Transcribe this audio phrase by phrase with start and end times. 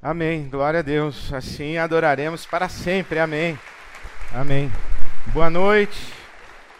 [0.00, 0.48] Amém.
[0.48, 1.32] Glória a Deus.
[1.32, 3.18] Assim adoraremos para sempre.
[3.18, 3.58] Amém.
[4.32, 4.70] Amém.
[5.32, 6.14] Boa noite.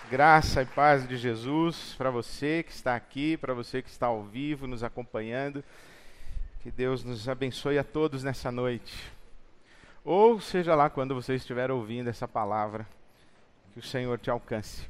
[0.09, 4.23] Graça e paz de Jesus para você que está aqui, para você que está ao
[4.23, 5.65] vivo nos acompanhando.
[6.61, 9.13] Que Deus nos abençoe a todos nessa noite.
[10.05, 12.87] Ou seja lá quando você estiver ouvindo essa palavra,
[13.75, 14.89] que o Senhor te alcance.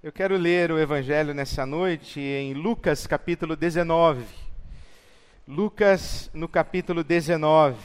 [0.00, 4.47] Eu quero ler o evangelho nessa noite em Lucas capítulo 19.
[5.50, 7.78] Lucas no capítulo 19.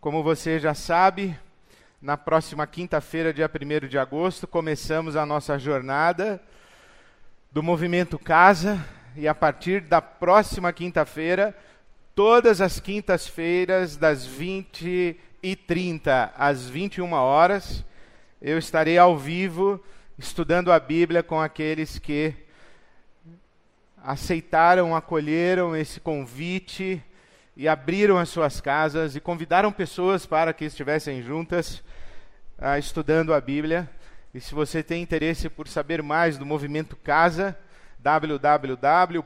[0.00, 1.38] Como você já sabe,
[2.00, 6.40] na próxima quinta-feira, dia 1 de agosto, começamos a nossa jornada
[7.52, 8.82] do Movimento Casa.
[9.14, 11.54] E a partir da próxima quinta-feira,
[12.14, 17.84] todas as quintas-feiras, das 20 e 30 às 21 horas,
[18.40, 19.78] eu estarei ao vivo
[20.18, 22.43] estudando a Bíblia com aqueles que
[24.04, 27.02] aceitaram, acolheram esse convite
[27.56, 31.82] e abriram as suas casas e convidaram pessoas para que estivessem juntas
[32.58, 33.88] uh, estudando a Bíblia.
[34.34, 37.56] E se você tem interesse por saber mais do movimento Casa,
[37.98, 39.24] www.ibab.com.br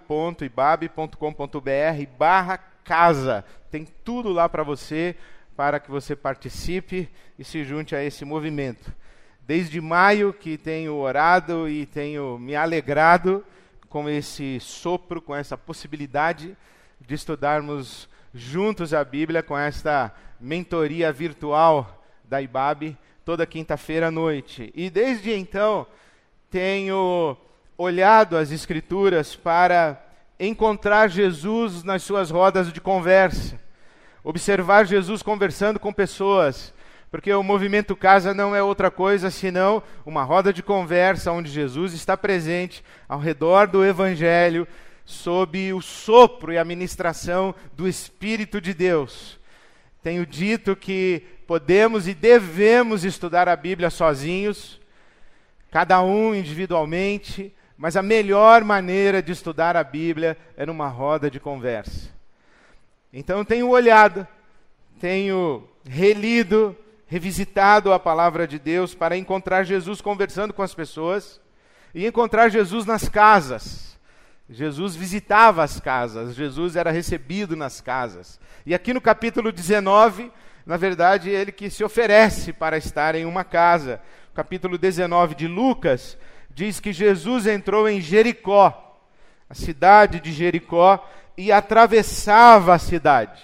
[2.16, 3.44] barra casa.
[3.72, 5.16] Tem tudo lá para você,
[5.56, 8.94] para que você participe e se junte a esse movimento.
[9.44, 13.44] Desde maio que tenho orado e tenho me alegrado
[13.89, 16.56] com esse sopro, com essa possibilidade
[17.00, 24.72] de estudarmos juntos a Bíblia com esta mentoria virtual da IBAB toda quinta-feira à noite.
[24.75, 25.86] E desde então
[26.50, 27.36] tenho
[27.77, 30.03] olhado as Escrituras para
[30.39, 33.61] encontrar Jesus nas suas rodas de conversa,
[34.22, 36.72] observar Jesus conversando com pessoas,
[37.11, 41.95] porque o movimento casa não é outra coisa senão uma roda de conversa onde Jesus
[41.95, 44.69] está presente ao redor do Evangelho,
[45.05, 49.39] sob o sopro e a ministração do Espírito de Deus.
[50.03, 54.78] Tenho dito que podemos e devemos estudar a Bíblia sozinhos,
[55.70, 61.41] cada um individualmente, mas a melhor maneira de estudar a Bíblia é numa roda de
[61.41, 62.11] conversa.
[63.11, 64.27] Então tenho olhado,
[65.00, 66.77] tenho relido,
[67.08, 71.41] revisitado a palavra de Deus para encontrar Jesus conversando com as pessoas
[71.94, 73.98] e encontrar Jesus nas casas.
[74.48, 78.38] Jesus visitava as casas, Jesus era recebido nas casas.
[78.64, 80.30] E aqui no capítulo 19,
[80.64, 84.00] na verdade, ele que se oferece para estar em uma casa.
[84.30, 86.16] O capítulo 19 de Lucas
[86.50, 89.00] diz que Jesus entrou em Jericó,
[89.48, 93.42] a cidade de Jericó, e atravessava a cidade.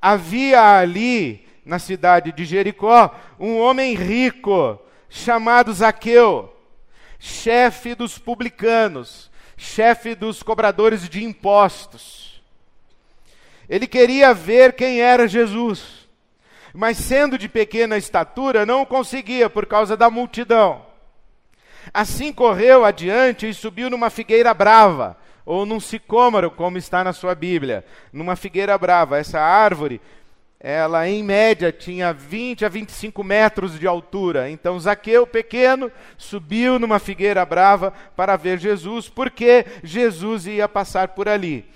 [0.00, 6.54] Havia ali na cidade de Jericó, um homem rico chamado Zaqueu,
[7.18, 12.42] chefe dos publicanos, chefe dos cobradores de impostos.
[13.68, 16.08] Ele queria ver quem era Jesus,
[16.74, 20.84] mas sendo de pequena estatura, não conseguia por causa da multidão.
[21.92, 25.16] Assim correu adiante e subiu numa figueira brava,
[25.46, 29.18] ou num sicômoro, como está na sua Bíblia, numa figueira brava.
[29.18, 30.00] Essa árvore
[30.66, 34.48] ela em média tinha 20 a 25 metros de altura.
[34.48, 41.28] Então Zaqueu, pequeno, subiu numa figueira brava para ver Jesus, porque Jesus ia passar por
[41.28, 41.66] ali.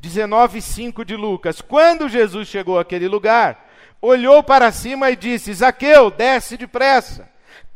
[0.00, 1.60] 19:5 de Lucas.
[1.60, 3.68] Quando Jesus chegou àquele lugar,
[4.00, 7.28] olhou para cima e disse: Zaqueu, desce depressa.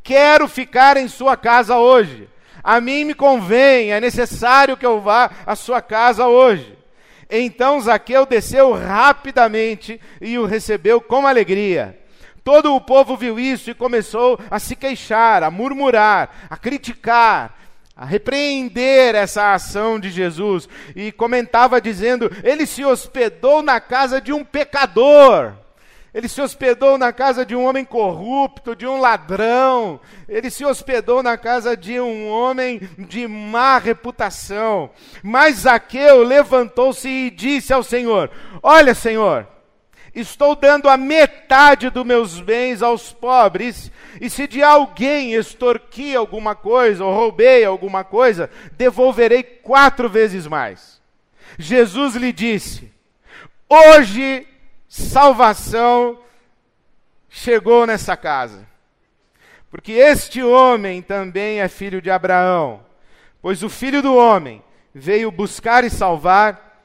[0.02, 2.30] Quero ficar em sua casa hoje.
[2.64, 6.78] A mim me convém, é necessário que eu vá à sua casa hoje.
[7.34, 11.98] Então Zaqueu desceu rapidamente e o recebeu com alegria.
[12.44, 17.58] Todo o povo viu isso e começou a se queixar, a murmurar, a criticar,
[17.96, 20.68] a repreender essa ação de Jesus.
[20.94, 25.54] E comentava dizendo: ele se hospedou na casa de um pecador.
[26.14, 29.98] Ele se hospedou na casa de um homem corrupto, de um ladrão.
[30.28, 34.90] Ele se hospedou na casa de um homem de má reputação.
[35.22, 38.30] Mas Zaqueu levantou-se e disse ao Senhor:
[38.62, 39.48] Olha, Senhor,
[40.14, 46.54] estou dando a metade dos meus bens aos pobres, e se de alguém extorqui alguma
[46.54, 51.00] coisa ou roubei alguma coisa, devolverei quatro vezes mais.
[51.58, 52.92] Jesus lhe disse:
[53.66, 54.46] Hoje
[54.92, 56.18] salvação
[57.30, 58.68] chegou nessa casa.
[59.70, 62.84] Porque este homem também é filho de Abraão,
[63.40, 64.62] pois o filho do homem
[64.94, 66.84] veio buscar e salvar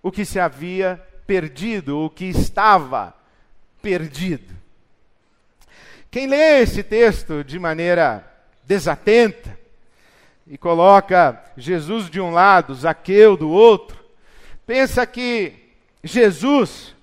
[0.00, 3.12] o que se havia perdido, o que estava
[3.82, 4.54] perdido.
[6.08, 8.24] Quem lê esse texto de maneira
[8.62, 9.58] desatenta
[10.46, 13.98] e coloca Jesus de um lado, Zaqueu do outro,
[14.64, 15.52] pensa que
[16.04, 16.94] Jesus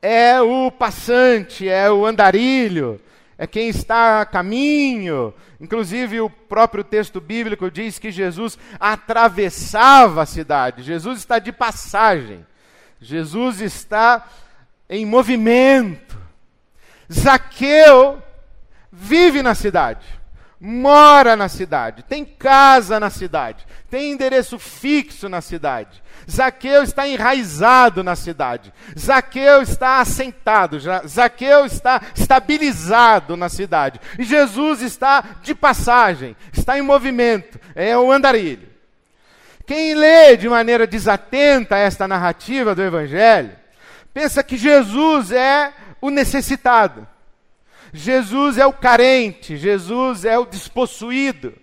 [0.00, 3.00] é o passante, é o andarilho,
[3.36, 5.34] é quem está a caminho.
[5.60, 10.82] Inclusive, o próprio texto bíblico diz que Jesus atravessava a cidade.
[10.82, 12.46] Jesus está de passagem.
[13.00, 14.26] Jesus está
[14.88, 16.18] em movimento.
[17.12, 18.22] Zaqueu
[18.92, 20.04] vive na cidade,
[20.60, 26.02] mora na cidade, tem casa na cidade, tem endereço fixo na cidade.
[26.30, 28.72] Zaqueu está enraizado na cidade.
[28.98, 30.78] Zaqueu está assentado.
[31.06, 33.98] Zaqueu está estabilizado na cidade.
[34.18, 37.58] E Jesus está de passagem, está em movimento.
[37.74, 38.68] É o andarilho.
[39.66, 43.52] Quem lê de maneira desatenta esta narrativa do Evangelho,
[44.12, 47.06] pensa que Jesus é o necessitado.
[47.92, 51.54] Jesus é o carente, Jesus é o despossuído.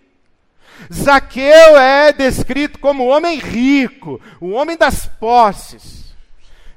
[0.93, 6.15] Zaqueu é descrito como o homem rico, o homem das posses.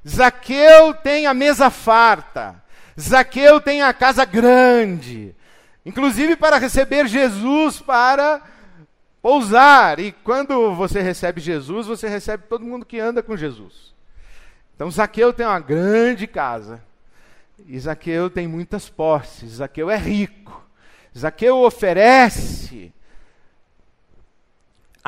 [0.07, 2.63] Zaqueu tem a mesa farta.
[2.99, 5.35] Zaqueu tem a casa grande.
[5.85, 8.43] Inclusive para receber Jesus para
[9.23, 9.99] pousar.
[9.99, 13.95] E quando você recebe Jesus, você recebe todo mundo que anda com Jesus.
[14.75, 16.83] Então Zaqueu tem uma grande casa.
[17.67, 19.55] E Zaqueu tem muitas posses.
[19.55, 20.65] Zaqueu é rico.
[21.17, 22.93] Zaqueu oferece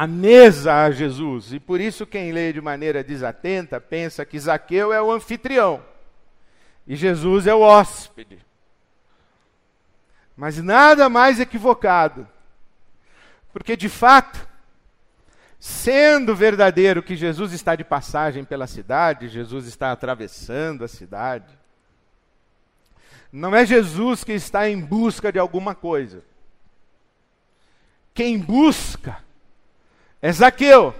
[0.00, 1.52] a mesa a Jesus.
[1.52, 5.84] E por isso, quem lê de maneira desatenta pensa que Zaqueu é o anfitrião
[6.86, 8.38] e Jesus é o hóspede.
[10.34, 12.26] Mas nada mais equivocado,
[13.52, 14.48] porque de fato,
[15.58, 21.58] sendo verdadeiro que Jesus está de passagem pela cidade, Jesus está atravessando a cidade,
[23.30, 26.24] não é Jesus que está em busca de alguma coisa.
[28.14, 29.22] Quem busca
[30.22, 30.94] é Zaqueu.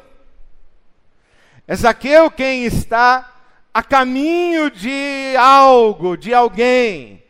[1.67, 3.32] É Zaqueu quem está
[3.72, 7.22] a caminho de algo, de alguém.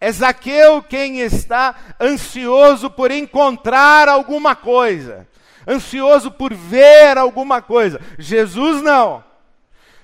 [0.00, 5.26] É Zaqueu quem está ansioso por encontrar alguma coisa,
[5.66, 8.00] ansioso por ver alguma coisa.
[8.18, 9.24] Jesus não.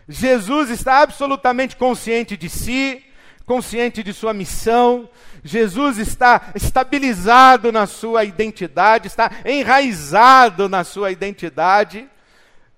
[0.08, 3.04] Jesus está absolutamente consciente de si,
[3.52, 5.06] consciente de sua missão,
[5.44, 12.08] Jesus está estabilizado na sua identidade, está enraizado na sua identidade,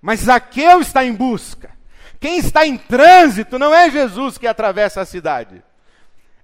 [0.03, 1.71] mas Zaqueu está em busca.
[2.19, 5.63] Quem está em trânsito não é Jesus que atravessa a cidade.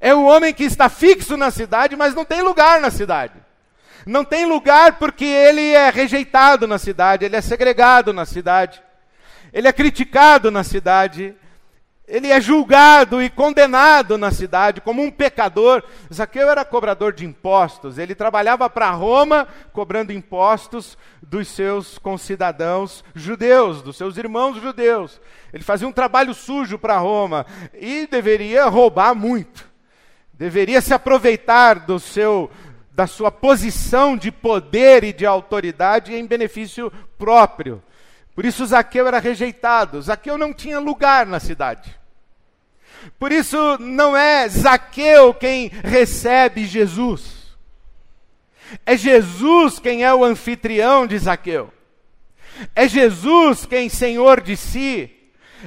[0.00, 3.34] É o homem que está fixo na cidade, mas não tem lugar na cidade.
[4.06, 8.80] Não tem lugar porque ele é rejeitado na cidade, ele é segregado na cidade,
[9.52, 11.34] ele é criticado na cidade,
[12.10, 15.82] ele é julgado e condenado na cidade como um pecador.
[16.12, 23.80] Zaqueu era cobrador de impostos, ele trabalhava para Roma cobrando impostos dos seus concidadãos judeus,
[23.80, 25.20] dos seus irmãos judeus.
[25.52, 29.70] Ele fazia um trabalho sujo para Roma e deveria roubar muito.
[30.34, 32.50] Deveria se aproveitar do seu
[32.92, 37.82] da sua posição de poder e de autoridade em benefício próprio.
[38.34, 40.02] Por isso Zaqueu era rejeitado.
[40.02, 41.99] Zaqueu não tinha lugar na cidade.
[43.18, 47.56] Por isso, não é Zaqueu quem recebe Jesus.
[48.86, 51.72] É Jesus quem é o anfitrião de Zaqueu.
[52.74, 55.10] É Jesus quem, senhor de si,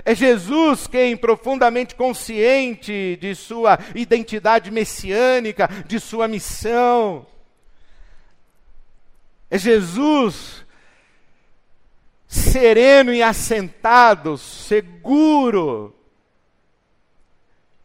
[0.06, 7.26] é Jesus quem, profundamente consciente de sua identidade messiânica, de sua missão,
[9.54, 10.66] é Jesus
[12.28, 15.96] sereno e assentado, seguro,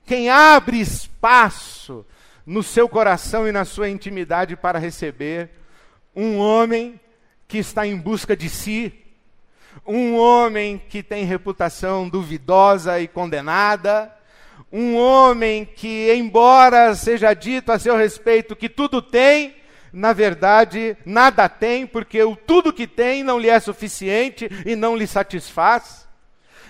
[0.08, 2.04] quem abre espaço
[2.46, 5.50] no seu coração e na sua intimidade para receber
[6.16, 6.98] um homem
[7.46, 8.90] que está em busca de si,
[9.86, 14.10] um homem que tem reputação duvidosa e condenada,
[14.72, 19.56] um homem que, embora seja dito a seu respeito que tudo tem,
[19.92, 24.96] na verdade nada tem, porque o tudo que tem não lhe é suficiente e não
[24.96, 26.07] lhe satisfaz.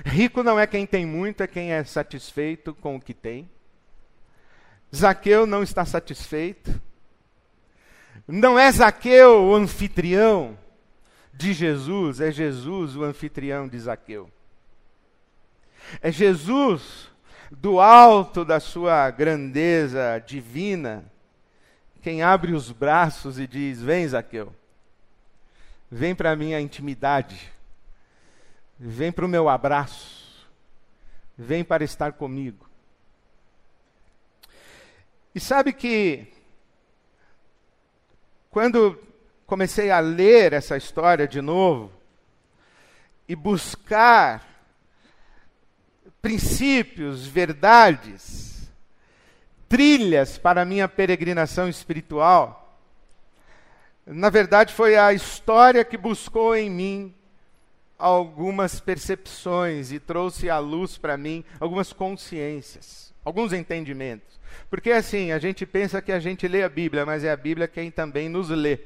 [0.09, 3.49] Rico não é quem tem muito, é quem é satisfeito com o que tem.
[4.95, 6.81] Zaqueu não está satisfeito.
[8.27, 10.59] Não é Zaqueu o anfitrião
[11.33, 14.31] de Jesus, é Jesus o anfitrião de Zaqueu.
[16.01, 17.11] É Jesus,
[17.51, 21.05] do alto da sua grandeza divina,
[22.03, 24.55] quem abre os braços e diz: Vem, Zaqueu,
[25.91, 27.58] vem para a minha intimidade
[28.79, 30.47] Vem para o meu abraço.
[31.37, 32.69] Vem para estar comigo.
[35.35, 36.27] E sabe que,
[38.51, 38.99] quando
[39.47, 41.93] comecei a ler essa história de novo,
[43.29, 44.47] e buscar
[46.23, 48.71] princípios, verdades,
[49.69, 52.79] trilhas para a minha peregrinação espiritual.
[54.07, 57.15] Na verdade, foi a história que buscou em mim
[57.99, 64.39] algumas percepções e trouxe à luz para mim algumas consciências, alguns entendimentos.
[64.71, 67.67] Porque assim, a gente pensa que a gente lê a Bíblia, mas é a Bíblia
[67.67, 68.79] quem também nos lê.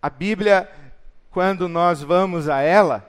[0.00, 0.68] A Bíblia,
[1.30, 3.08] quando nós vamos a ela,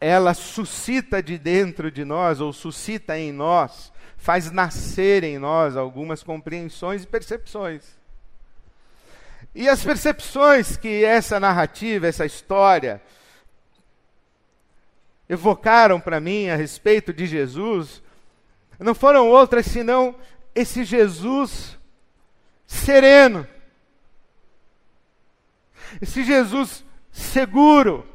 [0.00, 6.22] ela suscita de dentro de nós, ou suscita em nós, faz nascer em nós algumas
[6.22, 7.97] compreensões e percepções.
[9.58, 13.02] E as percepções que essa narrativa, essa história,
[15.28, 18.00] evocaram para mim a respeito de Jesus,
[18.78, 20.14] não foram outras senão
[20.54, 21.76] esse Jesus
[22.68, 23.44] sereno,
[26.00, 28.06] esse Jesus seguro,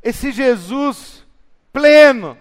[0.00, 1.26] esse Jesus
[1.72, 2.38] pleno,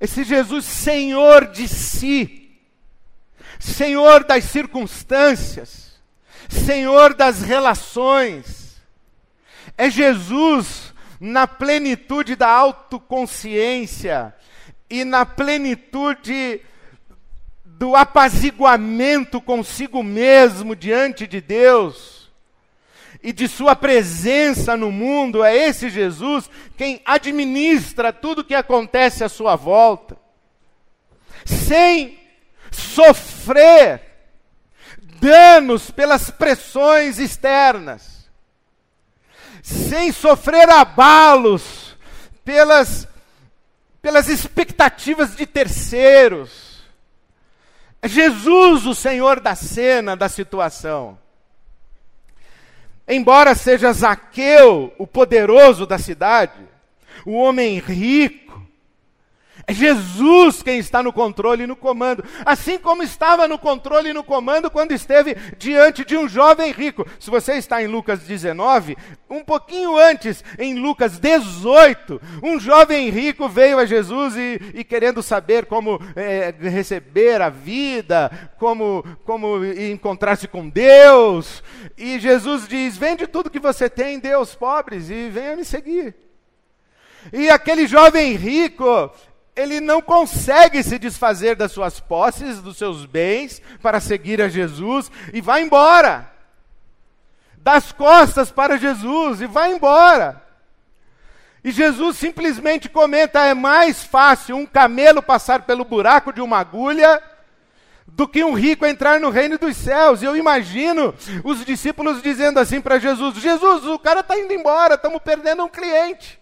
[0.00, 2.58] esse Jesus Senhor de si,
[3.58, 6.00] Senhor das circunstâncias,
[6.48, 8.76] Senhor das relações,
[9.76, 14.34] é Jesus na plenitude da autoconsciência
[14.88, 16.60] e na plenitude
[17.64, 22.15] do apaziguamento consigo mesmo diante de Deus
[23.22, 29.24] e de sua presença no mundo, é esse Jesus quem administra tudo o que acontece
[29.24, 30.16] à sua volta,
[31.44, 32.18] sem
[32.70, 34.02] sofrer
[35.20, 38.28] danos pelas pressões externas,
[39.62, 41.96] sem sofrer abalos
[42.44, 43.08] pelas,
[44.00, 46.76] pelas expectativas de terceiros.
[48.00, 51.18] É Jesus o Senhor da cena, da situação.
[53.08, 56.60] Embora seja Zaqueu o poderoso da cidade,
[57.24, 58.45] o homem rico,
[59.66, 62.24] é Jesus quem está no controle e no comando.
[62.44, 67.04] Assim como estava no controle e no comando quando esteve diante de um jovem rico.
[67.18, 68.96] Se você está em Lucas 19,
[69.28, 75.20] um pouquinho antes, em Lucas 18, um jovem rico veio a Jesus e, e querendo
[75.20, 81.62] saber como é, receber a vida, como, como encontrar-se com Deus.
[81.98, 86.14] E Jesus diz: Vende tudo que você tem, aos pobres e venha me seguir.
[87.32, 89.10] E aquele jovem rico,
[89.56, 95.10] ele não consegue se desfazer das suas posses, dos seus bens, para seguir a Jesus
[95.32, 96.30] e vai embora.
[97.56, 100.44] Das costas para Jesus e vai embora.
[101.64, 107.20] E Jesus simplesmente comenta: é mais fácil um camelo passar pelo buraco de uma agulha
[108.06, 110.22] do que um rico entrar no reino dos céus.
[110.22, 114.94] E eu imagino os discípulos dizendo assim para Jesus: Jesus, o cara está indo embora,
[114.94, 116.38] estamos perdendo um cliente.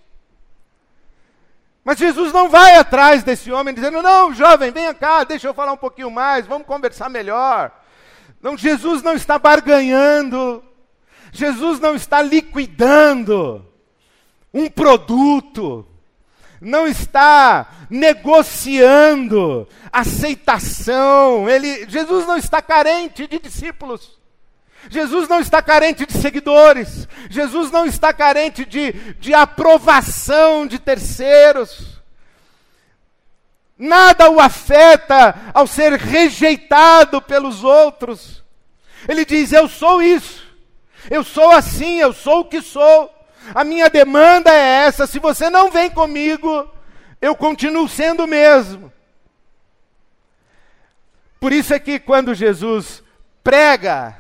[1.85, 5.73] Mas Jesus não vai atrás desse homem dizendo: Não, jovem, venha cá, deixa eu falar
[5.73, 7.71] um pouquinho mais, vamos conversar melhor.
[8.41, 10.65] Não, Jesus não está barganhando,
[11.31, 13.67] Jesus não está liquidando
[14.53, 15.87] um produto,
[16.61, 21.49] não está negociando aceitação.
[21.49, 24.24] Ele, Jesus não está carente de discípulos.
[24.91, 31.95] Jesus não está carente de seguidores, Jesus não está carente de, de aprovação de terceiros.
[33.77, 38.45] Nada o afeta ao ser rejeitado pelos outros.
[39.09, 40.47] Ele diz: Eu sou isso,
[41.11, 43.13] eu sou assim, eu sou o que sou.
[43.55, 46.69] A minha demanda é essa: se você não vem comigo,
[47.21, 48.93] eu continuo sendo o mesmo.
[51.41, 53.03] Por isso é que quando Jesus
[53.43, 54.17] prega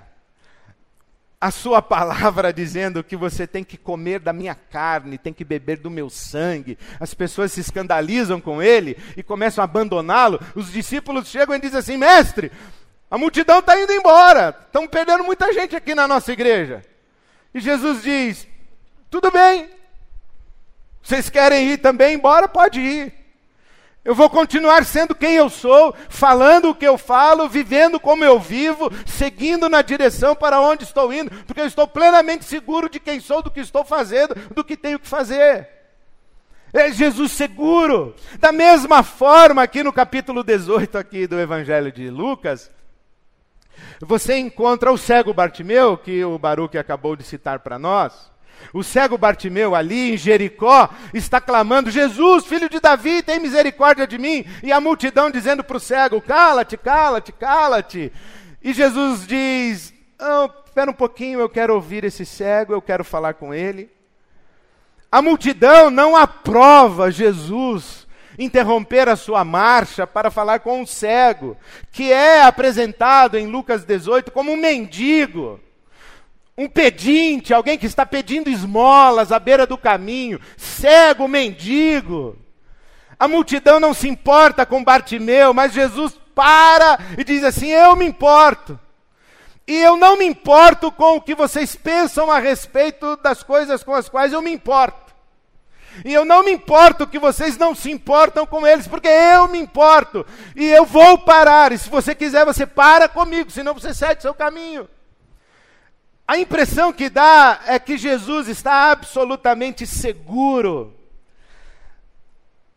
[1.44, 5.76] a sua palavra dizendo que você tem que comer da minha carne, tem que beber
[5.76, 6.78] do meu sangue.
[6.98, 10.40] As pessoas se escandalizam com ele e começam a abandoná-lo.
[10.54, 12.50] Os discípulos chegam e dizem assim: Mestre,
[13.10, 16.82] a multidão está indo embora, estão perdendo muita gente aqui na nossa igreja.
[17.52, 18.48] E Jesus diz:
[19.10, 19.68] Tudo bem,
[21.02, 22.48] vocês querem ir também embora?
[22.48, 23.12] Pode ir.
[24.04, 28.38] Eu vou continuar sendo quem eu sou, falando o que eu falo, vivendo como eu
[28.38, 33.18] vivo, seguindo na direção para onde estou indo, porque eu estou plenamente seguro de quem
[33.18, 35.68] sou, do que estou fazendo, do que tenho que fazer.
[36.70, 38.14] É Jesus seguro.
[38.38, 42.70] Da mesma forma, aqui no capítulo 18 aqui do Evangelho de Lucas,
[44.00, 48.33] você encontra o cego Bartimeu, que o Baruque acabou de citar para nós.
[48.72, 54.18] O cego Bartimeu, ali em Jericó, está clamando: Jesus, filho de Davi, tem misericórdia de
[54.18, 54.44] mim.
[54.62, 58.12] E a multidão dizendo para o cego: Cala-te, cala-te, cala-te.
[58.62, 63.34] E Jesus diz: oh, espera um pouquinho, eu quero ouvir esse cego, eu quero falar
[63.34, 63.90] com ele.
[65.10, 68.04] A multidão não aprova Jesus
[68.36, 71.56] interromper a sua marcha para falar com um cego,
[71.92, 75.60] que é apresentado em Lucas 18 como um mendigo,
[76.56, 82.38] um pedinte, alguém que está pedindo esmolas à beira do caminho, cego, mendigo.
[83.18, 88.04] A multidão não se importa com Bartimeu, mas Jesus para e diz assim: Eu me
[88.04, 88.78] importo.
[89.66, 93.94] E eu não me importo com o que vocês pensam a respeito das coisas com
[93.94, 95.14] as quais eu me importo.
[96.04, 99.58] E eu não me importo que vocês não se importam com eles, porque eu me
[99.58, 100.26] importo.
[100.54, 101.72] E eu vou parar.
[101.72, 104.88] E se você quiser, você para comigo, senão você segue seu caminho.
[106.26, 110.94] A impressão que dá é que Jesus está absolutamente seguro.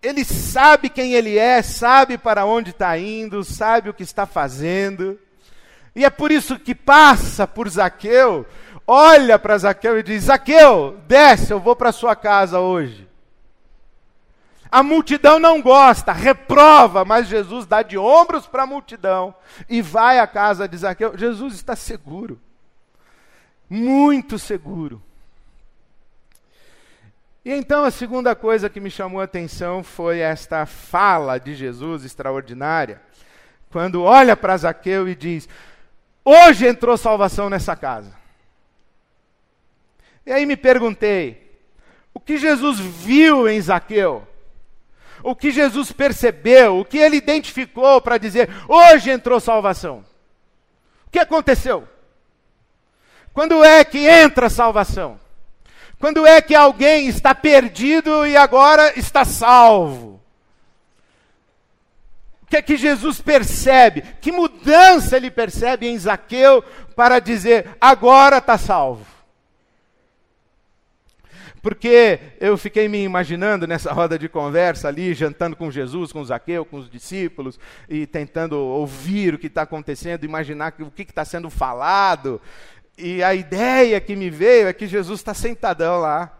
[0.02, 5.20] Ele sabe quem ele é, sabe para onde está indo, sabe o que está fazendo.
[5.96, 8.46] E é por isso que passa por Zaqueu,
[8.86, 13.08] olha para Zaqueu e diz: Zaqueu, desce, eu vou para sua casa hoje.
[14.70, 19.34] A multidão não gosta, reprova, mas Jesus dá de ombros para a multidão
[19.70, 21.18] e vai à casa de Zaqueu.
[21.18, 22.40] Jesus está seguro,
[23.70, 25.02] muito seguro.
[27.44, 32.04] E então a segunda coisa que me chamou a atenção foi esta fala de Jesus
[32.04, 33.02] extraordinária,
[33.70, 35.48] quando olha para Zaqueu e diz:
[36.26, 38.14] Hoje entrou salvação nessa casa.
[40.26, 41.60] E aí me perguntei:
[42.14, 44.28] o que Jesus viu em Zaqueu?
[45.24, 50.06] o que Jesus percebeu, o que ele identificou para dizer: hoje entrou salvação.
[51.06, 51.88] O que aconteceu?
[53.38, 55.20] Quando é que entra salvação?
[56.00, 60.20] Quando é que alguém está perdido e agora está salvo?
[62.42, 64.02] O que é que Jesus percebe?
[64.22, 66.64] Que mudança ele percebe em Zaqueu
[66.96, 69.06] para dizer: agora está salvo?
[71.62, 76.64] Porque eu fiquei me imaginando nessa roda de conversa ali, jantando com Jesus, com Zaqueu,
[76.64, 77.60] com os discípulos,
[77.90, 82.42] e tentando ouvir o que está acontecendo, imaginar o que está sendo falado.
[82.98, 86.36] E a ideia que me veio é que Jesus está sentadão lá,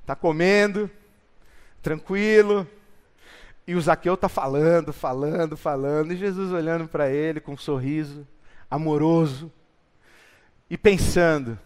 [0.00, 0.88] está comendo,
[1.82, 2.66] tranquilo,
[3.66, 8.26] e o Zaqueu está falando, falando, falando, e Jesus olhando para ele com um sorriso
[8.70, 9.52] amoroso
[10.68, 11.58] e pensando: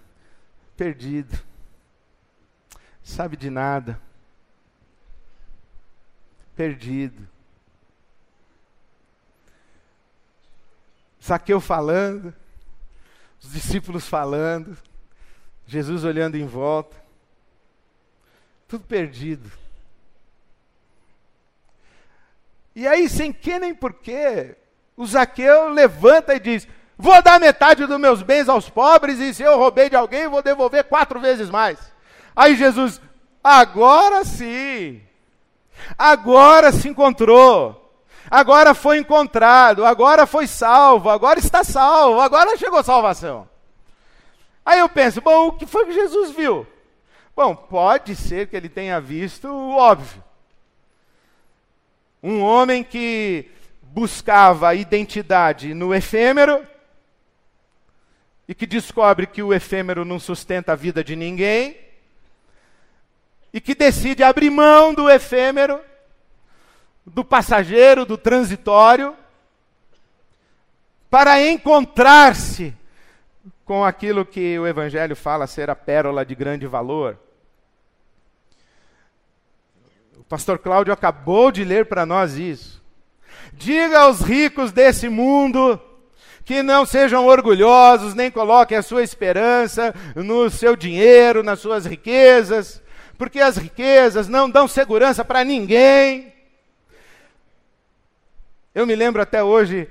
[0.77, 1.39] perdido
[3.05, 4.01] sabe de nada,
[6.57, 7.29] perdido.
[11.21, 12.35] Saqueu falando,
[13.45, 14.77] os discípulos falando,
[15.67, 16.97] Jesus olhando em volta,
[18.67, 19.51] tudo perdido.
[22.75, 24.57] E aí, sem que nem porquê,
[24.97, 29.43] o Zaqueu levanta e diz: Vou dar metade dos meus bens aos pobres, e se
[29.43, 31.79] eu roubei de alguém, vou devolver quatro vezes mais.
[32.35, 33.01] Aí Jesus,
[33.43, 35.03] agora sim,
[35.97, 37.84] agora se encontrou,
[38.31, 43.49] agora foi encontrado, agora foi salvo, agora está salvo, agora chegou salvação.
[44.65, 46.67] Aí eu penso, bom, o que foi que Jesus viu?
[47.37, 50.23] Bom, pode ser que ele tenha visto o óbvio.
[52.23, 53.51] Um homem que
[53.83, 56.67] buscava identidade no efêmero
[58.49, 61.77] e que descobre que o efêmero não sustenta a vida de ninguém
[63.53, 65.81] e que decide abrir mão do efêmero,
[67.07, 69.15] do passageiro, do transitório,
[71.11, 72.75] para encontrar-se
[73.65, 77.19] com aquilo que o Evangelho fala ser a pérola de grande valor.
[80.19, 82.83] O pastor Cláudio acabou de ler para nós isso.
[83.53, 85.81] Diga aos ricos desse mundo
[86.45, 92.83] que não sejam orgulhosos, nem coloquem a sua esperança no seu dinheiro, nas suas riquezas,
[93.17, 96.34] porque as riquezas não dão segurança para ninguém.
[98.75, 99.89] Eu me lembro até hoje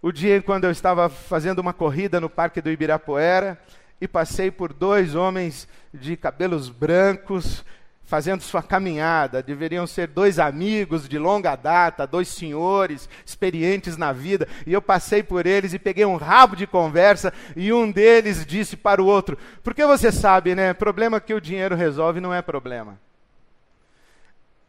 [0.00, 3.58] o dia quando eu estava fazendo uma corrida no Parque do Ibirapuera
[4.00, 7.64] e passei por dois homens de cabelos brancos
[8.04, 9.42] fazendo sua caminhada.
[9.42, 14.46] Deveriam ser dois amigos de longa data, dois senhores experientes na vida.
[14.64, 17.32] E eu passei por eles e peguei um rabo de conversa.
[17.56, 20.72] E um deles disse para o outro: Porque você sabe, né?
[20.72, 22.96] Problema que o dinheiro resolve não é problema.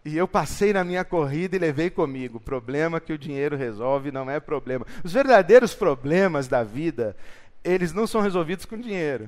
[0.05, 2.39] E eu passei na minha corrida e levei comigo.
[2.39, 4.85] Problema que o dinheiro resolve não é problema.
[5.03, 7.17] Os verdadeiros problemas da vida,
[7.63, 9.27] eles não são resolvidos com dinheiro.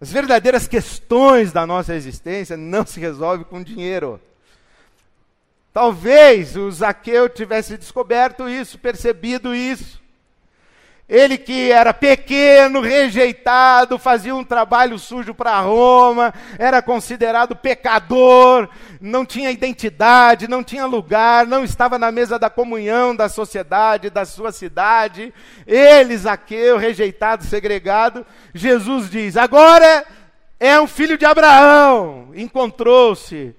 [0.00, 4.18] As verdadeiras questões da nossa existência não se resolvem com dinheiro.
[5.74, 10.00] Talvez o Zaqueu tivesse descoberto isso, percebido isso.
[11.08, 18.68] Ele que era pequeno, rejeitado, fazia um trabalho sujo para Roma, era considerado pecador,
[19.00, 24.26] não tinha identidade, não tinha lugar, não estava na mesa da comunhão da sociedade, da
[24.26, 25.32] sua cidade.
[25.66, 30.04] Ele, Zaqueu, rejeitado, segregado, Jesus diz: agora
[30.60, 33.56] é um filho de Abraão, encontrou-se.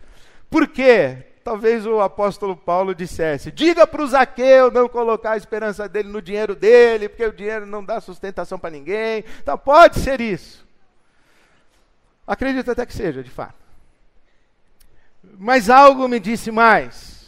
[0.52, 1.29] Por quê?
[1.44, 6.22] Talvez o apóstolo Paulo dissesse: diga para o Zaqueu não colocar a esperança dele no
[6.22, 9.24] dinheiro dele, porque o dinheiro não dá sustentação para ninguém.
[9.42, 10.68] Então pode ser isso.
[12.28, 13.56] Acredito até que seja, de fato.
[15.38, 17.20] Mas algo me disse mais.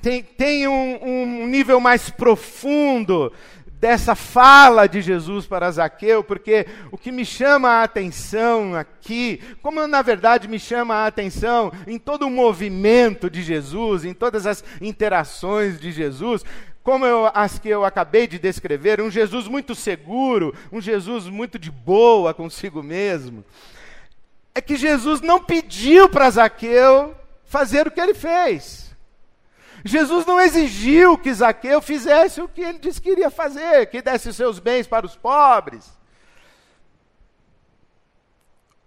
[0.00, 3.32] Tem, tem um, um nível mais profundo
[3.80, 9.86] dessa fala de Jesus para Zaqueu, porque o que me chama a atenção aqui, como
[9.86, 14.64] na verdade me chama a atenção em todo o movimento de Jesus, em todas as
[14.80, 16.44] interações de Jesus,
[16.82, 21.58] como eu, as que eu acabei de descrever, um Jesus muito seguro, um Jesus muito
[21.58, 23.44] de boa consigo mesmo,
[24.54, 27.14] é que Jesus não pediu para Zaqueu
[27.44, 28.87] fazer o que ele fez.
[29.88, 34.32] Jesus não exigiu que Zaqueu fizesse o que ele disse que iria fazer, que desse
[34.32, 35.98] seus bens para os pobres.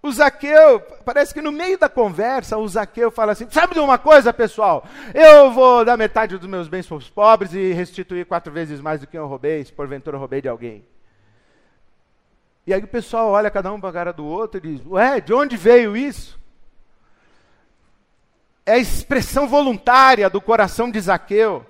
[0.04, 4.00] O Zaqueu, parece que no meio da conversa, o Zaqueu fala assim: sabe de uma
[4.00, 4.84] coisa, pessoal?
[5.14, 9.00] Eu vou dar metade dos meus bens para os pobres e restituir quatro vezes mais
[9.00, 10.84] do que eu roubei, se porventura eu roubei de alguém.
[12.66, 15.22] E aí o pessoal olha cada um para a cara do outro e diz: Ué,
[15.22, 16.41] de onde veio isso?
[18.66, 21.66] É a expressão voluntária do coração de Zaqueu,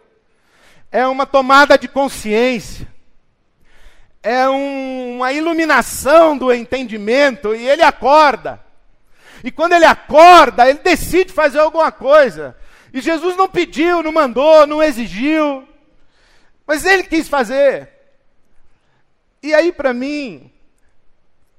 [0.91, 2.88] é uma tomada de consciência,
[4.21, 8.60] é um, uma iluminação do entendimento, e ele acorda.
[9.43, 12.56] E quando ele acorda, ele decide fazer alguma coisa.
[12.93, 15.67] E Jesus não pediu, não mandou, não exigiu,
[16.67, 17.89] mas ele quis fazer.
[19.41, 20.51] E aí, para mim,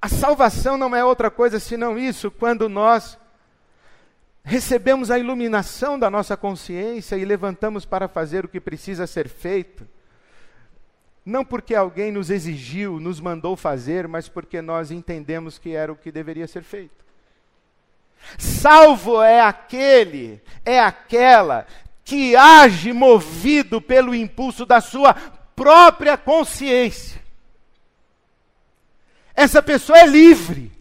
[0.01, 3.19] a salvação não é outra coisa senão isso, quando nós
[4.45, 9.87] recebemos a iluminação da nossa consciência e levantamos para fazer o que precisa ser feito,
[11.25, 15.97] não porque alguém nos exigiu, nos mandou fazer, mas porque nós entendemos que era o
[15.97, 17.03] que deveria ser feito.
[18.39, 21.67] Salvo é aquele, é aquela
[22.05, 25.15] que age movido pelo impulso da sua
[25.55, 27.21] própria consciência.
[29.35, 30.73] Essa pessoa é livre.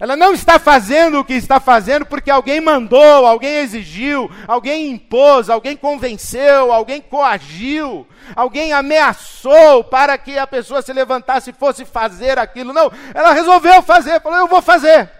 [0.00, 5.50] Ela não está fazendo o que está fazendo porque alguém mandou, alguém exigiu, alguém impôs,
[5.50, 12.38] alguém convenceu, alguém coagiu, alguém ameaçou para que a pessoa se levantasse e fosse fazer
[12.38, 12.72] aquilo.
[12.72, 15.10] Não, ela resolveu fazer, falou: Eu vou fazer.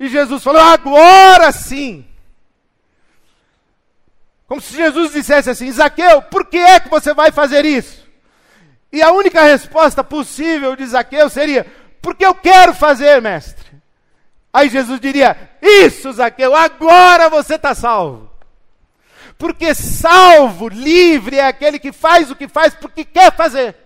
[0.00, 2.06] E Jesus falou: Agora sim.
[4.46, 8.08] Como se Jesus dissesse assim: Zaqueu, por que é que você vai fazer isso?
[8.90, 11.66] E a única resposta possível de Zaqueu seria:
[12.08, 13.70] porque eu quero fazer, mestre.
[14.50, 18.30] Aí Jesus diria: Isso, Zaqueu, agora você está salvo.
[19.36, 23.76] Porque salvo, livre, é aquele que faz o que faz porque quer fazer.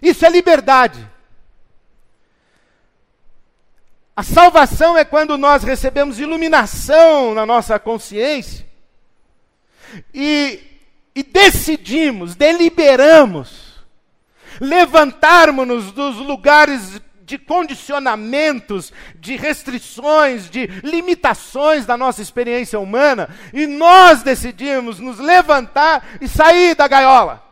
[0.00, 1.06] Isso é liberdade.
[4.16, 8.66] A salvação é quando nós recebemos iluminação na nossa consciência
[10.14, 10.58] e,
[11.14, 13.67] e decidimos, deliberamos
[14.60, 24.22] levantarmos-nos dos lugares de condicionamentos, de restrições, de limitações da nossa experiência humana, e nós
[24.22, 27.44] decidimos nos levantar e sair da gaiola.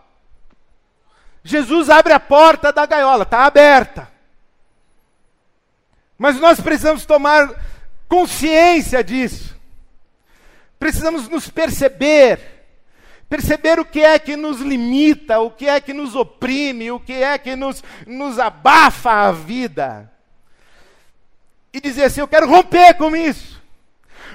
[1.45, 4.11] Jesus abre a porta da gaiola, está aberta.
[6.17, 7.55] Mas nós precisamos tomar
[8.09, 9.55] consciência disso.
[10.79, 12.56] Precisamos nos perceber
[13.29, 17.13] Perceber o que é que nos limita, o que é que nos oprime, o que
[17.13, 20.11] é que nos, nos abafa a vida.
[21.73, 23.61] E dizer assim: eu quero romper com isso.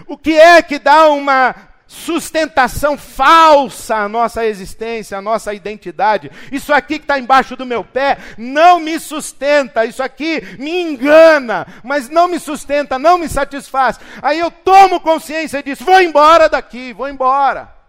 [0.07, 1.55] O que é que dá uma
[1.91, 6.31] sustentação falsa à nossa existência, à nossa identidade.
[6.49, 11.67] Isso aqui que está embaixo do meu pé não me sustenta, isso aqui me engana,
[11.83, 13.99] mas não me sustenta, não me satisfaz.
[14.21, 17.80] Aí eu tomo consciência disso, vou embora daqui, vou embora.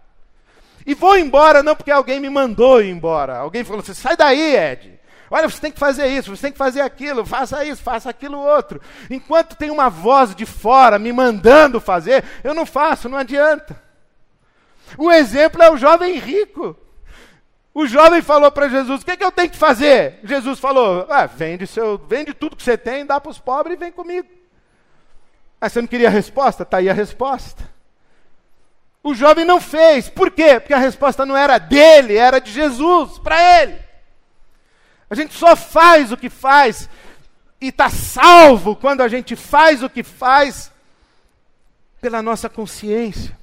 [0.85, 3.37] E vou embora não porque alguém me mandou ir embora.
[3.37, 4.99] Alguém falou assim: sai daí, Ed.
[5.31, 8.37] Olha, você tem que fazer isso, você tem que fazer aquilo, faça isso, faça aquilo
[8.37, 8.79] outro.
[9.09, 13.81] Enquanto tem uma voz de fora me mandando fazer, eu não faço, não adianta.
[14.95, 16.77] O exemplo é o jovem rico.
[17.73, 20.19] O jovem falou para Jesus: O que, é que eu tenho que fazer?
[20.23, 23.79] Jesus falou: ah, vende, seu, vende tudo que você tem, dá para os pobres e
[23.79, 24.29] vem comigo.
[25.59, 26.61] Ah, você não queria a resposta?
[26.61, 27.72] Está aí a resposta.
[29.03, 30.07] O jovem não fez.
[30.07, 30.59] Por quê?
[30.59, 33.77] Porque a resposta não era dele, era de Jesus, para ele.
[35.09, 36.89] A gente só faz o que faz
[37.59, 40.71] e está salvo quando a gente faz o que faz
[42.01, 43.37] pela nossa consciência.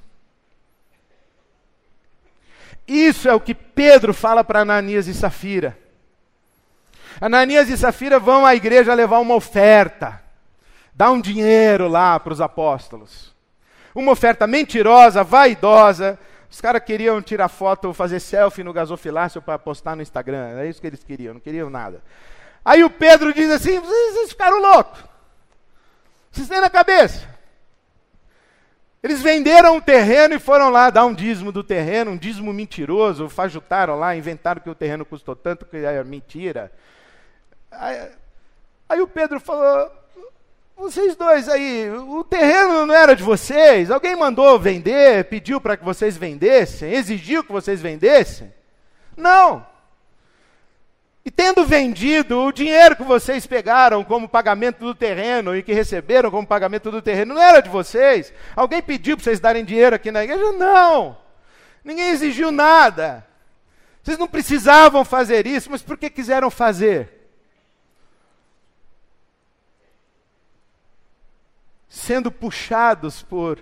[2.87, 5.77] Isso é o que Pedro fala para Ananias e Safira.
[7.21, 10.21] Ananias e Safira vão à igreja levar uma oferta,
[10.93, 13.30] dá um dinheiro lá para os apóstolos.
[13.93, 16.17] Uma oferta mentirosa, vaidosa.
[16.49, 20.59] Os caras queriam tirar foto, fazer selfie no gasofilácio para postar no Instagram.
[20.59, 22.01] É isso que eles queriam, não queriam nada.
[22.63, 25.03] Aí o Pedro diz assim: vocês, ficaram loucos.
[26.31, 27.29] Vocês têm na cabeça.
[29.03, 33.27] Eles venderam o terreno e foram lá dar um dízimo do terreno, um dízimo mentiroso,
[33.27, 36.71] fajutaram lá, inventaram que o terreno custou tanto, que é mentira.
[37.71, 38.11] Aí,
[38.87, 39.91] aí o Pedro falou:
[40.81, 43.91] vocês dois aí, o terreno não era de vocês?
[43.91, 48.51] Alguém mandou vender, pediu para que vocês vendessem, exigiu que vocês vendessem?
[49.15, 49.65] Não.
[51.23, 56.31] E tendo vendido, o dinheiro que vocês pegaram como pagamento do terreno e que receberam
[56.31, 58.33] como pagamento do terreno não era de vocês?
[58.55, 60.51] Alguém pediu para vocês darem dinheiro aqui na igreja?
[60.53, 61.15] Não.
[61.83, 63.25] Ninguém exigiu nada.
[64.01, 67.20] Vocês não precisavam fazer isso, mas por que quiseram fazer?
[71.93, 73.61] Sendo puxados por,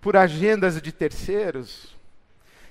[0.00, 1.94] por agendas de terceiros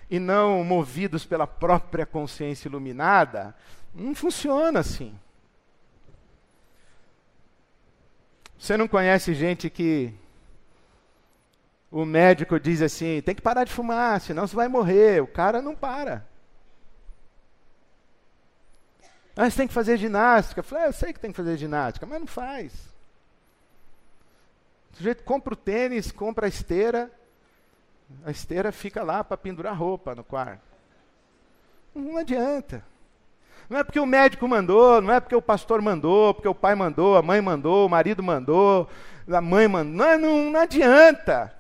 [0.10, 3.56] e não movidos pela própria consciência iluminada,
[3.94, 5.16] não funciona assim.
[8.58, 10.12] Você não conhece gente que
[11.92, 15.22] o médico diz assim: tem que parar de fumar, senão você vai morrer.
[15.22, 16.26] O cara não para.
[19.36, 20.62] Ah, tem que fazer ginástica.
[20.62, 22.93] Eu falei, ah, eu sei que tem que fazer ginástica, mas não faz.
[24.94, 27.12] O sujeito compra o tênis, compra a esteira,
[28.24, 30.62] a esteira fica lá para pendurar roupa no quarto.
[31.96, 32.84] Não adianta.
[33.70, 36.76] Não é porque o médico mandou, não é porque o pastor mandou, porque o pai
[36.76, 38.88] mandou, a mãe mandou, o marido mandou,
[39.28, 39.94] a mãe mandou.
[39.96, 41.54] Não, não, não adianta.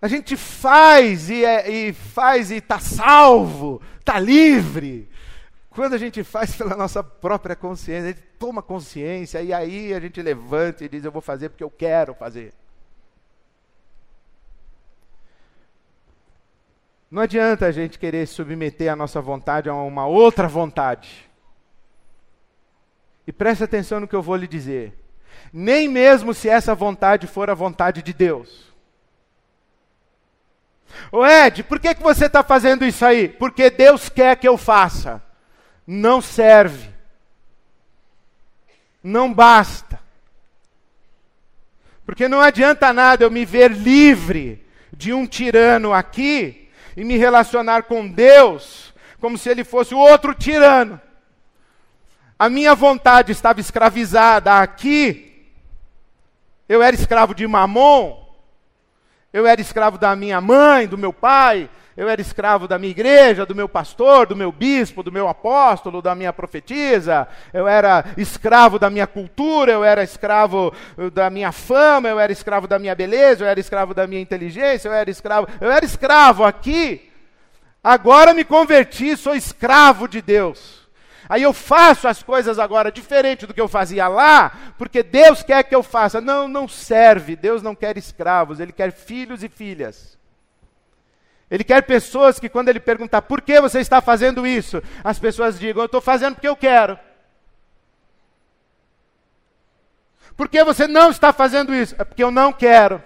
[0.00, 5.08] A gente faz e, é, e faz e está salvo, está livre.
[5.78, 10.00] Quando a gente faz pela nossa própria consciência, a gente toma consciência e aí a
[10.00, 12.52] gente levanta e diz: Eu vou fazer porque eu quero fazer.
[17.08, 21.30] Não adianta a gente querer submeter a nossa vontade a uma outra vontade.
[23.24, 24.98] E preste atenção no que eu vou lhe dizer.
[25.52, 28.74] Nem mesmo se essa vontade for a vontade de Deus.
[31.12, 33.28] Ô Ed, por que, que você está fazendo isso aí?
[33.28, 35.27] Porque Deus quer que eu faça.
[35.90, 36.90] Não serve.
[39.02, 39.98] Não basta.
[42.04, 47.84] Porque não adianta nada eu me ver livre de um tirano aqui e me relacionar
[47.84, 51.00] com Deus como se ele fosse outro tirano.
[52.38, 55.48] A minha vontade estava escravizada aqui.
[56.68, 58.28] Eu era escravo de Mamon.
[59.32, 61.70] Eu era escravo da minha mãe, do meu pai.
[61.98, 66.00] Eu era escravo da minha igreja, do meu pastor, do meu bispo, do meu apóstolo,
[66.00, 67.26] da minha profetisa.
[67.52, 72.30] Eu era escravo da minha cultura, eu era escravo uh, da minha fama, eu era
[72.30, 75.48] escravo da minha beleza, eu era escravo da minha inteligência, eu era escravo.
[75.60, 77.10] Eu era escravo aqui.
[77.82, 80.86] Agora me converti, sou escravo de Deus.
[81.28, 85.64] Aí eu faço as coisas agora diferente do que eu fazia lá, porque Deus quer
[85.64, 86.20] que eu faça.
[86.20, 87.34] Não, não serve.
[87.34, 90.17] Deus não quer escravos, Ele quer filhos e filhas.
[91.50, 95.58] Ele quer pessoas que, quando Ele perguntar por que você está fazendo isso, as pessoas
[95.58, 96.98] digam: Eu estou fazendo porque eu quero.
[100.36, 101.96] Por que você não está fazendo isso?
[101.98, 103.02] É porque eu não quero.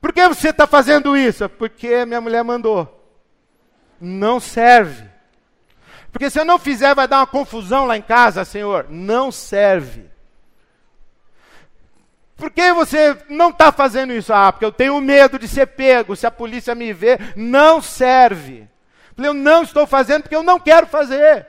[0.00, 1.44] Por que você está fazendo isso?
[1.44, 3.04] É porque minha mulher mandou.
[4.00, 5.08] Não serve.
[6.12, 8.86] Porque se eu não fizer, vai dar uma confusão lá em casa, Senhor.
[8.88, 10.13] Não serve.
[12.36, 14.32] Por que você não está fazendo isso?
[14.32, 16.16] Ah, porque eu tenho medo de ser pego.
[16.16, 18.68] Se a polícia me ver, não serve.
[19.16, 21.46] Eu não estou fazendo porque eu não quero fazer.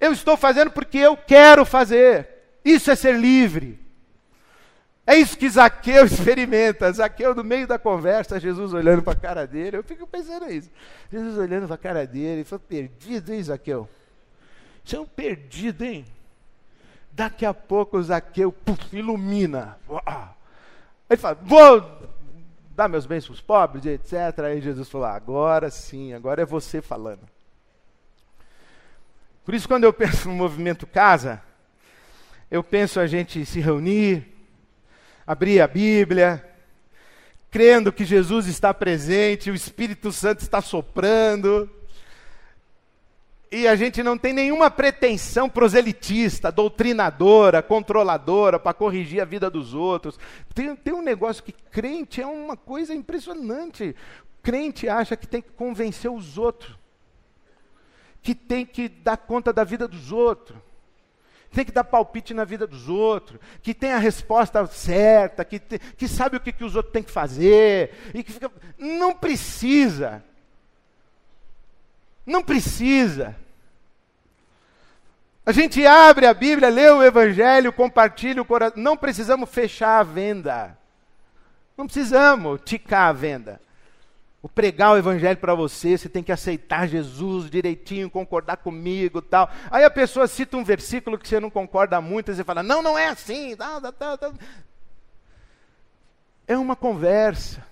[0.00, 2.28] Eu estou fazendo porque eu quero fazer.
[2.64, 3.78] Isso é ser livre.
[5.06, 6.90] É isso que Zaqueu experimenta.
[6.90, 9.76] Zaqueu, no meio da conversa, Jesus olhando para a cara dele.
[9.76, 10.70] Eu fico pensando nisso.
[11.12, 12.40] Jesus olhando para a cara dele.
[12.40, 13.88] Ele falou: Perdido, hein, Zaqueu?
[14.82, 16.06] Você é um perdido, hein?
[17.14, 19.78] Daqui a pouco Zaqueu puf, ilumina.
[21.08, 22.10] Ele fala: Vou
[22.70, 24.40] dar meus bens para os pobres, etc.
[24.46, 27.20] Aí Jesus falou: Agora sim, agora é você falando.
[29.44, 31.40] Por isso, quando eu penso no movimento casa,
[32.50, 34.26] eu penso a gente se reunir,
[35.24, 36.44] abrir a Bíblia,
[37.48, 41.70] crendo que Jesus está presente, o Espírito Santo está soprando.
[43.54, 49.74] E a gente não tem nenhuma pretensão proselitista, doutrinadora, controladora, para corrigir a vida dos
[49.74, 50.18] outros.
[50.52, 53.94] Tem, tem um negócio que crente é uma coisa impressionante.
[54.42, 56.76] Crente acha que tem que convencer os outros,
[58.20, 60.58] que tem que dar conta da vida dos outros
[61.52, 65.78] tem que dar palpite na vida dos outros, que tem a resposta certa, que, te,
[65.78, 68.50] que sabe o que, que os outros têm que fazer, e que fica.
[68.76, 70.24] Não precisa.
[72.26, 73.36] Não precisa.
[75.46, 78.82] A gente abre a Bíblia, lê o Evangelho, compartilha o coração.
[78.82, 80.78] Não precisamos fechar a venda.
[81.76, 83.60] Não precisamos ticar a venda
[84.44, 89.50] o pregar o evangelho para você, você tem que aceitar Jesus direitinho, concordar comigo, tal.
[89.70, 92.82] Aí a pessoa cita um versículo que você não concorda muito, e você fala: "Não,
[92.82, 93.56] não é assim".
[96.46, 97.64] É uma conversa.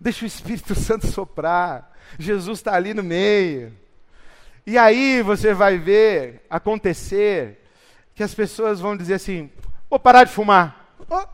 [0.00, 1.94] Deixa o Espírito Santo soprar.
[2.18, 3.76] Jesus está ali no meio.
[4.66, 7.60] E aí você vai ver acontecer
[8.14, 9.50] que as pessoas vão dizer assim:
[9.88, 10.94] vou parar de fumar.
[11.08, 11.26] Oh,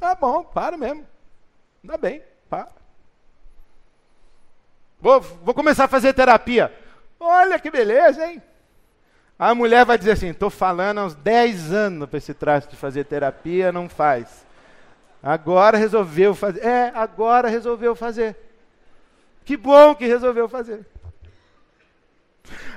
[0.00, 1.06] tá bom, para mesmo.
[1.82, 2.68] Ainda bem, pá.
[5.00, 6.72] Vou, vou começar a fazer terapia.
[7.20, 8.42] Olha que beleza, hein?
[9.38, 12.76] A mulher vai dizer assim: estou falando há uns 10 anos para esse traço de
[12.76, 14.44] fazer terapia, não faz.
[15.22, 16.64] Agora resolveu fazer.
[16.64, 18.36] É, agora resolveu fazer.
[19.44, 20.84] Que bom que resolveu fazer.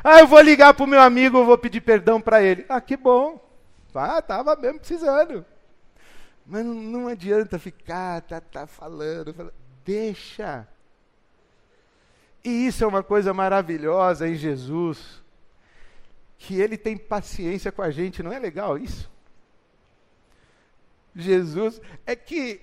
[0.04, 2.66] Ah, eu vou ligar para o meu amigo, vou pedir perdão para ele.
[2.68, 3.40] Ah, que bom.
[3.94, 5.46] Ah, estava mesmo precisando.
[6.46, 9.54] Mas não, não adianta ficar, tá, tá falando, falando.
[9.86, 10.68] Deixa.
[12.44, 15.22] E isso é uma coisa maravilhosa em Jesus.
[16.38, 19.10] Que ele tem paciência com a gente, não é legal isso?
[21.16, 22.62] Jesus, é que,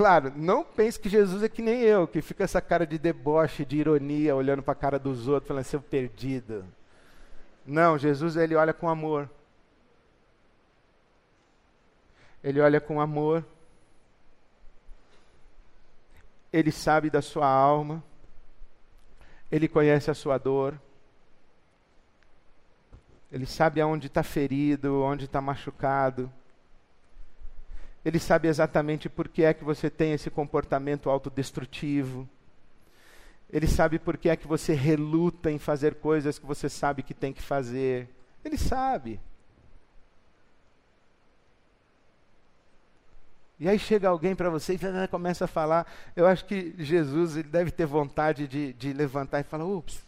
[0.00, 3.66] claro, não pense que Jesus é que nem eu, que fica essa cara de deboche,
[3.66, 6.64] de ironia, olhando para a cara dos outros, falando, seu perdido.
[7.66, 9.28] Não, Jesus, ele olha com amor.
[12.42, 13.44] Ele olha com amor.
[16.50, 18.02] Ele sabe da sua alma.
[19.52, 20.80] Ele conhece a sua dor.
[23.30, 26.32] Ele sabe aonde está ferido, onde está machucado.
[28.04, 32.28] Ele sabe exatamente por que é que você tem esse comportamento autodestrutivo.
[33.52, 37.12] Ele sabe por que é que você reluta em fazer coisas que você sabe que
[37.12, 38.08] tem que fazer.
[38.44, 39.20] Ele sabe.
[43.58, 45.86] E aí chega alguém para você e começa a falar.
[46.16, 50.02] Eu acho que Jesus ele deve ter vontade de, de levantar e falar: ups,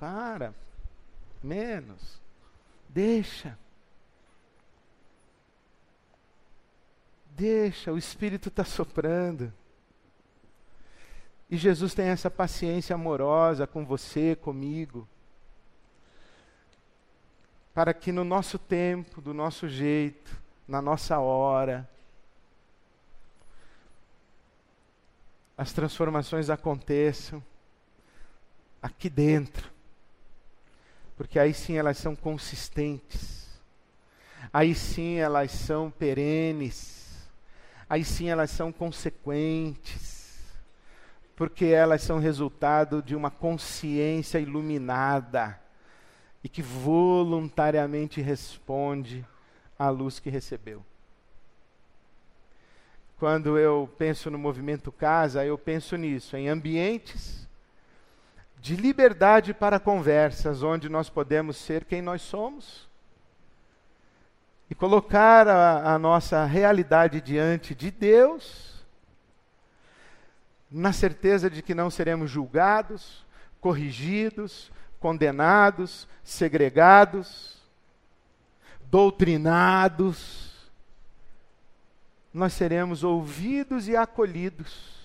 [0.00, 0.52] para,
[1.40, 2.20] menos,
[2.88, 3.56] deixa.
[7.38, 9.52] Deixa, o Espírito está soprando.
[11.48, 15.08] E Jesus tem essa paciência amorosa com você, comigo,
[17.72, 21.88] para que no nosso tempo, do nosso jeito, na nossa hora.
[25.56, 27.40] As transformações aconteçam
[28.82, 29.70] aqui dentro.
[31.16, 33.48] Porque aí sim elas são consistentes.
[34.52, 36.97] Aí sim elas são perenes.
[37.88, 40.18] Aí sim elas são consequentes.
[41.34, 45.58] Porque elas são resultado de uma consciência iluminada
[46.42, 49.24] e que voluntariamente responde
[49.78, 50.84] a luz que recebeu.
[53.18, 57.48] Quando eu penso no movimento casa, eu penso nisso, em ambientes
[58.60, 62.87] de liberdade para conversas, onde nós podemos ser quem nós somos
[64.70, 68.84] e colocar a, a nossa realidade diante de Deus,
[70.70, 73.24] na certeza de que não seremos julgados,
[73.60, 77.58] corrigidos, condenados, segregados
[78.90, 80.70] doutrinados,
[82.32, 84.98] nós seremos ouvidos e acolhidos.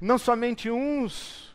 [0.00, 1.54] Não somente uns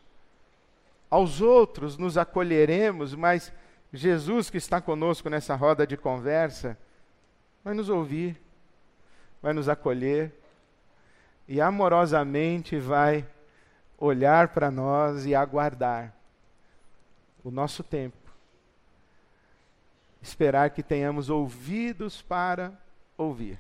[1.10, 3.52] aos outros nos acolheremos, mas
[3.92, 6.78] Jesus que está conosco nessa roda de conversa
[7.64, 8.40] vai nos ouvir,
[9.42, 10.34] vai nos acolher
[11.48, 13.28] e amorosamente vai
[13.98, 16.14] olhar para nós e aguardar
[17.44, 18.20] o nosso tempo
[20.22, 22.74] esperar que tenhamos ouvidos para
[23.18, 23.60] ouvir.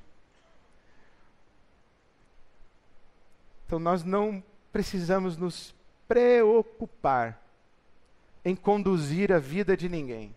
[3.65, 5.73] Então nós não precisamos nos
[6.07, 7.39] preocupar
[8.43, 10.35] em conduzir a vida de ninguém.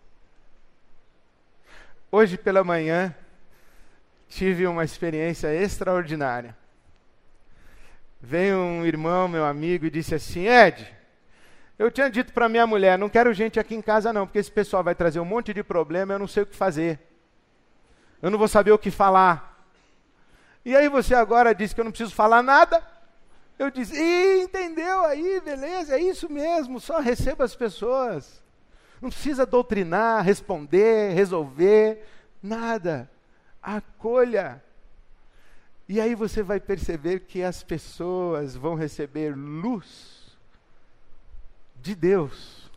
[2.11, 3.15] Hoje pela manhã
[4.29, 6.57] tive uma experiência extraordinária.
[8.21, 10.87] Veio um irmão, meu amigo, e disse assim: Ed,
[11.79, 14.51] eu tinha dito para minha mulher, não quero gente aqui em casa não, porque esse
[14.51, 17.01] pessoal vai trazer um monte de problema, eu não sei o que fazer.
[18.21, 19.67] Eu não vou saber o que falar.
[20.65, 22.92] E aí você agora diz que eu não preciso falar nada?
[23.63, 23.97] Eu disse,
[24.43, 28.43] entendeu aí, beleza, é isso mesmo, só receba as pessoas.
[29.01, 32.05] Não precisa doutrinar, responder, resolver,
[32.43, 33.09] nada.
[33.63, 34.61] Acolha.
[35.89, 40.37] E aí você vai perceber que as pessoas vão receber luz
[41.81, 42.69] de Deus.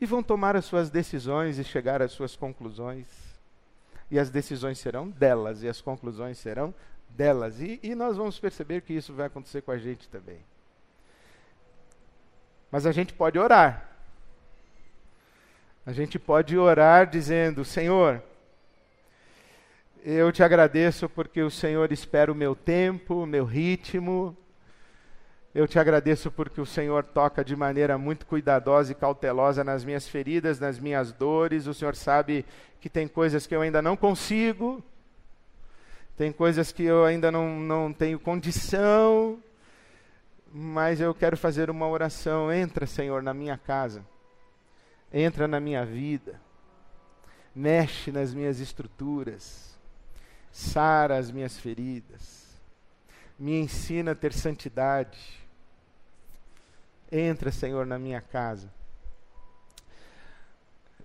[0.00, 3.06] E vão tomar as suas decisões e chegar às suas conclusões.
[4.10, 6.74] E as decisões serão delas, e as conclusões serão
[7.16, 7.60] delas.
[7.60, 10.38] E, e nós vamos perceber que isso vai acontecer com a gente também.
[12.70, 13.88] Mas a gente pode orar.
[15.84, 18.22] A gente pode orar dizendo: Senhor,
[20.04, 24.36] eu te agradeço porque o Senhor espera o meu tempo, o meu ritmo.
[25.54, 30.08] Eu te agradeço porque o Senhor toca de maneira muito cuidadosa e cautelosa nas minhas
[30.08, 31.66] feridas, nas minhas dores.
[31.66, 32.46] O Senhor sabe
[32.80, 34.82] que tem coisas que eu ainda não consigo,
[36.16, 39.42] tem coisas que eu ainda não, não tenho condição,
[40.52, 42.52] mas eu quero fazer uma oração.
[42.52, 44.04] Entra, Senhor, na minha casa,
[45.12, 46.40] entra na minha vida,
[47.54, 49.78] mexe nas minhas estruturas,
[50.50, 52.58] sara as minhas feridas,
[53.38, 55.40] me ensina a ter santidade.
[57.10, 58.72] Entra, Senhor, na minha casa.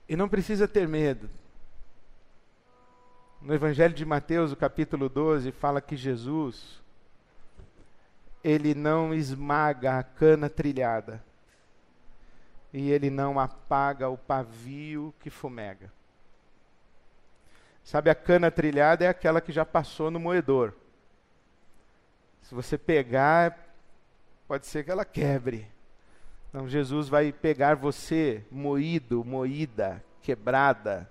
[0.07, 1.29] E não precisa ter medo.
[3.41, 6.81] No Evangelho de Mateus, o capítulo 12, fala que Jesus
[8.43, 11.23] ele não esmaga a cana trilhada
[12.73, 15.91] e ele não apaga o pavio que fumega.
[17.83, 20.73] Sabe, a cana trilhada é aquela que já passou no moedor.
[22.41, 23.57] Se você pegar,
[24.47, 25.67] pode ser que ela quebre.
[26.49, 31.09] Então Jesus vai pegar você moído, moída, quebrada,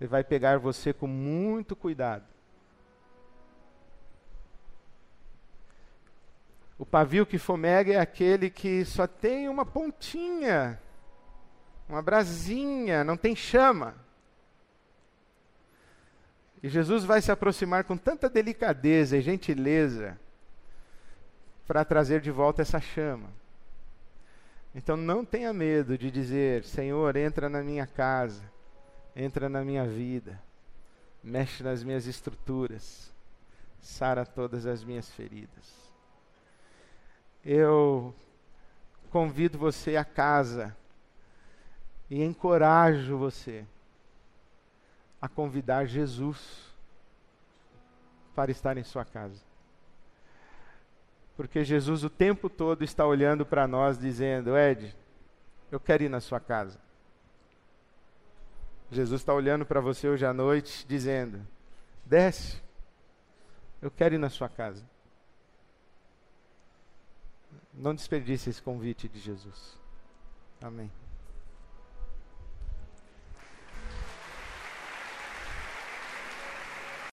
[0.00, 2.24] ele vai pegar você com muito cuidado.
[6.78, 10.80] O pavio que fomega é aquele que só tem uma pontinha,
[11.88, 13.96] uma brasinha, não tem chama.
[16.62, 20.18] E Jesus vai se aproximar com tanta delicadeza e gentileza
[21.66, 23.28] para trazer de volta essa chama.
[24.72, 28.57] Então não tenha medo de dizer: Senhor, entra na minha casa
[29.18, 30.40] entra na minha vida,
[31.22, 33.12] mexe nas minhas estruturas,
[33.80, 35.92] sara todas as minhas feridas.
[37.44, 38.14] Eu
[39.10, 40.76] convido você a casa
[42.08, 43.66] e encorajo você
[45.20, 46.72] a convidar Jesus
[48.36, 49.42] para estar em sua casa.
[51.36, 54.94] Porque Jesus o tempo todo está olhando para nós dizendo: Ed,
[55.72, 56.78] eu quero ir na sua casa.
[58.90, 61.46] Jesus está olhando para você hoje à noite, dizendo:
[62.04, 62.60] desce,
[63.82, 64.82] eu quero ir na sua casa.
[67.74, 69.78] Não desperdice esse convite de Jesus.
[70.60, 70.90] Amém.